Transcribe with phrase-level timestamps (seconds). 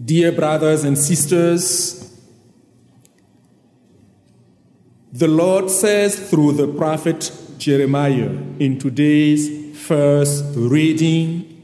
[0.00, 2.18] Dear brothers and sisters,
[5.12, 11.62] the Lord says through the prophet Jeremiah in today's first reading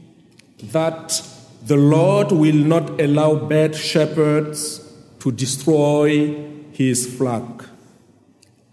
[0.61, 1.23] that
[1.65, 4.87] the Lord will not allow bad shepherds
[5.19, 6.35] to destroy
[6.71, 7.67] his flock.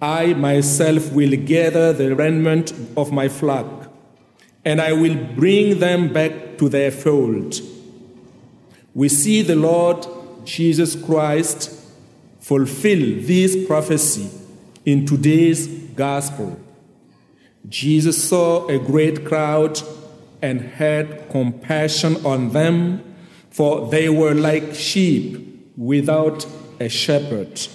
[0.03, 3.91] I myself will gather the remnant of my flock,
[4.67, 7.59] and I will bring them back to their fold.
[8.97, 10.07] We see the Lord
[10.47, 11.71] Jesus Christ
[12.41, 14.31] fulfill this prophecy
[14.87, 16.59] in today's gospel.
[17.69, 19.83] Jesus saw a great crowd
[20.41, 23.03] and had compassion on them,
[23.51, 26.47] for they were like sheep without
[26.81, 27.69] a shepherd,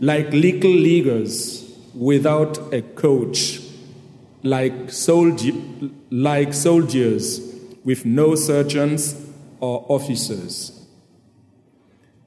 [0.00, 3.62] like little leaguers without a coach,
[4.42, 5.54] like, soldier,
[6.10, 7.40] like soldiers
[7.84, 9.27] with no sergeants
[9.60, 10.86] or officers.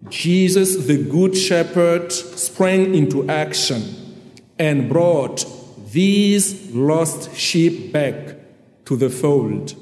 [0.09, 3.83] Jesus, the Good Shepherd, sprang into action
[4.57, 5.45] and brought
[5.91, 8.35] these lost sheep back
[8.85, 9.75] to the fold.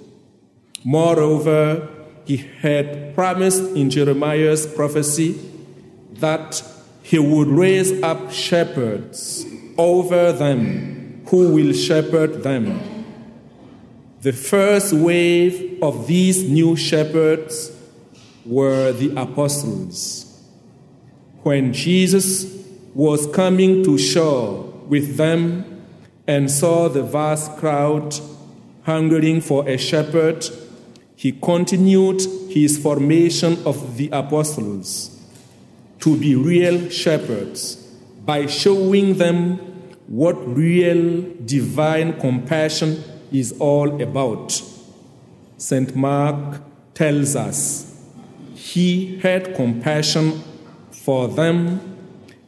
[0.83, 1.87] Moreover,
[2.25, 5.39] he had promised in Jeremiah's prophecy
[6.13, 6.61] that
[7.01, 9.45] he would raise up shepherds
[9.77, 12.81] over them who will shepherd them.
[14.21, 17.71] The first wave of these new shepherds
[18.45, 20.25] were the apostles.
[21.43, 22.53] When Jesus
[22.93, 25.85] was coming to shore with them
[26.27, 28.13] and saw the vast crowd
[28.83, 30.45] hungering for a shepherd,
[31.15, 35.17] he continued his formation of the apostles
[36.01, 37.75] to be real shepherds
[38.25, 39.59] by showing them
[40.07, 44.61] what real divine compassion is all about.
[45.57, 45.95] St.
[45.95, 46.61] Mark
[46.93, 47.89] tells us
[48.53, 50.43] he had compassion
[50.91, 51.79] for them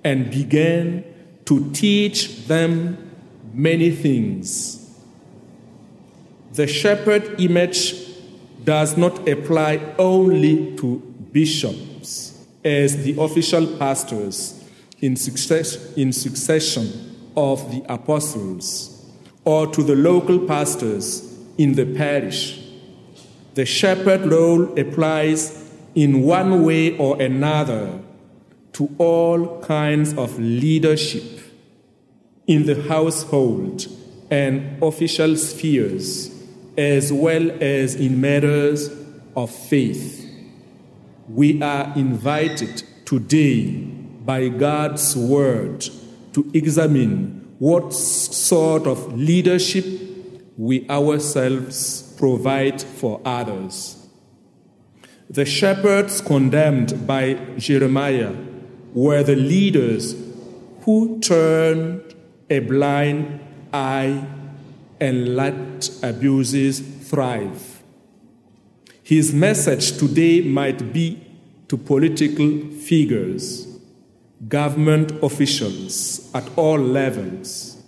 [0.03, 1.03] and began
[1.45, 3.11] to teach them
[3.53, 4.78] many things.
[6.53, 7.95] The shepherd image
[8.63, 11.00] does not apply only to
[11.31, 14.63] bishops as the official pastors
[15.00, 19.00] in, success, in succession of the apostles
[19.44, 22.59] or to the local pastors in the parish.
[23.53, 28.00] The shepherd role applies in one way or another
[28.74, 31.24] to all kinds of leadership
[32.47, 33.85] in the household
[34.30, 36.31] and official spheres,
[36.78, 38.90] as well as in matters
[39.35, 40.25] of faith.
[41.28, 45.85] We are invited today by God's word
[46.34, 49.85] to examine what sort of leadership
[50.57, 54.07] we ourselves provide for others.
[55.29, 58.33] The shepherds condemned by Jeremiah
[58.95, 60.16] were the leaders
[60.85, 62.16] who turned
[62.50, 63.39] a blind
[63.71, 64.25] eye
[65.00, 67.83] and let abuses thrive.
[69.03, 71.21] His message today might be
[71.67, 73.70] to political figures
[74.47, 77.81] government officials at all levels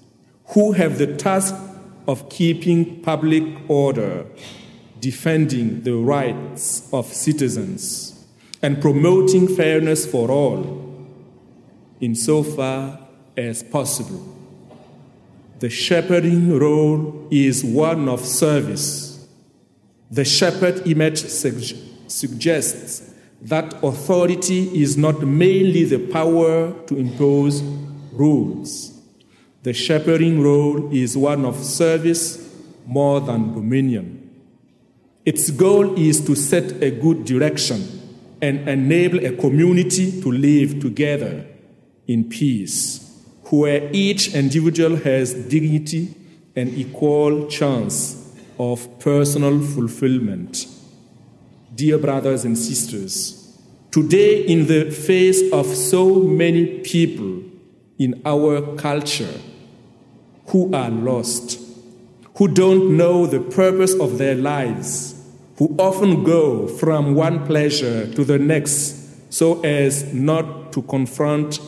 [0.47, 1.55] who have the task
[2.07, 4.25] of keeping public order,
[4.99, 8.25] defending the rights of citizens,
[8.61, 11.07] and promoting fairness for all,
[11.99, 12.99] insofar
[13.35, 14.29] as possible.
[15.59, 19.27] The shepherding role is one of service.
[20.11, 23.12] The shepherd image suggests
[23.43, 27.61] that authority is not mainly the power to impose
[28.13, 28.91] rules.
[29.63, 32.39] The shepherding role is one of service
[32.85, 34.19] more than dominion.
[35.25, 38.01] Its goal is to set a good direction
[38.41, 41.45] and enable a community to live together
[42.07, 46.13] in peace, where each individual has dignity
[46.55, 50.67] and equal chance of personal fulfillment.
[51.75, 53.57] Dear brothers and sisters,
[53.89, 57.41] today, in the face of so many people
[57.97, 59.39] in our culture
[60.47, 61.59] who are lost,
[62.35, 65.19] who don't know the purpose of their lives,
[65.57, 71.59] who often go from one pleasure to the next so as not to confront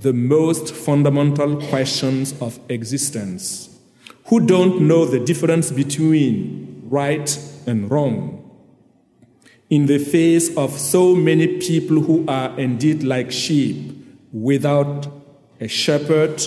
[0.00, 3.78] the most fundamental questions of existence,
[4.26, 7.38] who don't know the difference between right
[7.68, 8.41] and wrong
[9.72, 13.90] in the face of so many people who are indeed like sheep
[14.30, 15.08] without
[15.62, 16.42] a shepherd,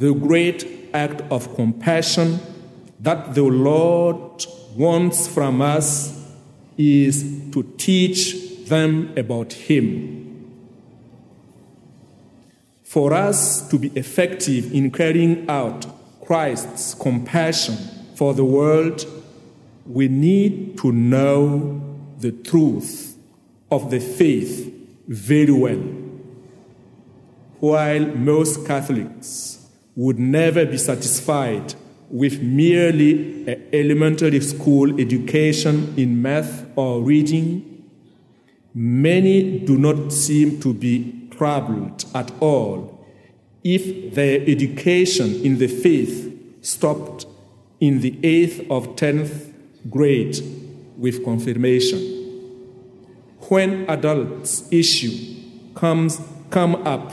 [0.00, 2.40] the great act of compassion
[2.98, 6.26] that the Lord wants from us
[6.76, 7.22] is
[7.52, 10.50] to teach them about Him.
[12.82, 15.86] For us to be effective in carrying out
[16.26, 17.76] Christ's compassion
[18.16, 19.06] for the world,
[19.86, 21.79] we need to know
[22.20, 23.16] the truth
[23.70, 24.72] of the faith
[25.08, 25.82] very well.
[27.60, 31.74] While most Catholics would never be satisfied
[32.10, 37.84] with merely an elementary school education in math or reading,
[38.74, 43.06] many do not seem to be troubled at all
[43.62, 46.26] if their education in the faith
[46.62, 47.26] stopped
[47.78, 49.52] in the eighth or tenth
[49.88, 50.38] grade
[51.00, 51.98] with confirmation.
[53.48, 55.16] When adults' issue
[55.74, 56.20] comes
[56.50, 57.12] come up,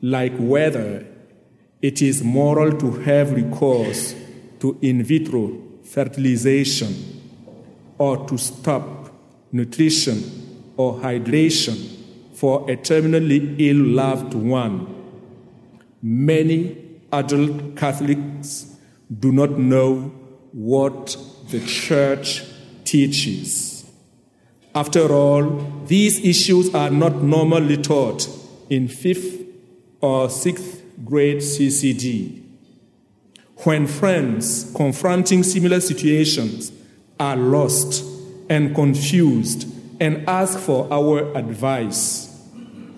[0.00, 1.04] like whether
[1.82, 4.14] it is moral to have recourse
[4.60, 6.94] to in vitro fertilization
[7.98, 9.12] or to stop
[9.50, 11.76] nutrition or hydration
[12.34, 14.94] for a terminally ill loved one.
[16.00, 18.76] Many adult Catholics
[19.18, 20.12] do not know
[20.52, 21.16] what
[21.50, 22.44] the church
[22.88, 23.84] teaches.
[24.74, 28.26] After all, these issues are not normally taught
[28.70, 29.44] in fifth
[30.00, 32.42] or sixth grade CCD.
[33.64, 36.72] When friends confronting similar situations
[37.20, 38.04] are lost
[38.48, 39.66] and confused
[40.00, 42.26] and ask for our advice,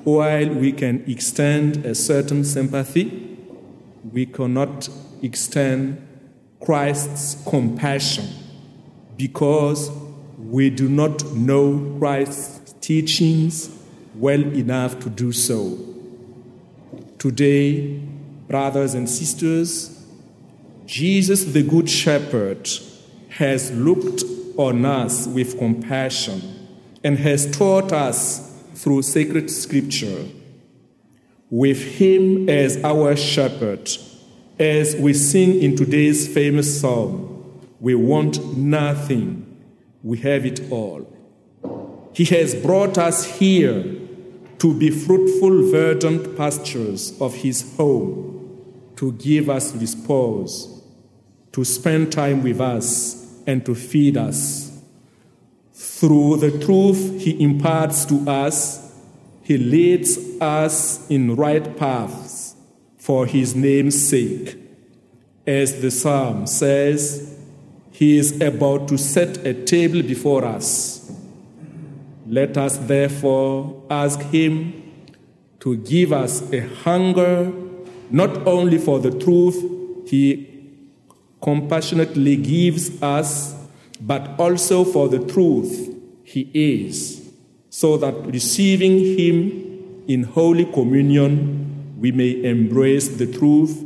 [0.04, 3.36] while we can extend a certain sympathy,
[4.12, 4.88] we cannot
[5.22, 6.06] extend
[6.60, 8.39] Christ's compassion
[9.20, 9.90] because
[10.38, 13.68] we do not know Christ's teachings
[14.14, 15.78] well enough to do so.
[17.18, 17.98] Today,
[18.48, 20.06] brothers and sisters,
[20.86, 22.66] Jesus, the Good Shepherd,
[23.28, 24.24] has looked
[24.56, 26.40] on us with compassion
[27.04, 30.24] and has taught us through sacred scripture.
[31.50, 33.90] With him as our shepherd,
[34.58, 37.29] as we sing in today's famous psalm,
[37.80, 39.46] we want nothing,
[40.02, 41.06] we have it all.
[42.12, 43.82] He has brought us here
[44.58, 50.82] to be fruitful, verdant pastures of his home, to give us repose,
[51.52, 53.16] to spend time with us,
[53.46, 54.70] and to feed us
[56.00, 58.94] through the truth he imparts to us,
[59.42, 62.54] he leads us in right paths
[62.96, 64.56] for his name's sake.
[65.46, 67.29] As the psalm says,
[68.00, 71.12] he is about to set a table before us.
[72.26, 74.72] Let us therefore ask him
[75.58, 77.52] to give us a hunger
[78.08, 80.48] not only for the truth he
[81.42, 83.54] compassionately gives us,
[84.00, 85.94] but also for the truth
[86.24, 87.30] he is,
[87.68, 93.84] so that receiving him in Holy Communion, we may embrace the truth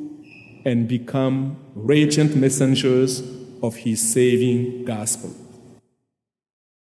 [0.64, 3.34] and become radiant messengers
[3.66, 5.43] of his saving gospel.